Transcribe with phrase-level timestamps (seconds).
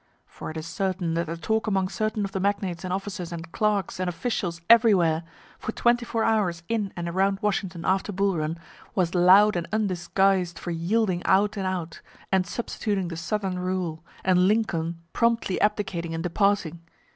[0.25, 3.51] For it is certain that the talk among certain of the magnates and officers and
[3.51, 5.21] clerks and officials everywhere,
[5.59, 8.57] for twenty four hours in and around Washington after Bull Run,
[8.95, 12.01] was loud and undisguised for yielding out and out,
[12.31, 16.81] and substituting the southern rule, and Lincoln promptly abdicating and departing.